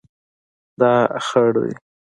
[0.79, 0.91] دا
[1.27, 1.73] خړ دی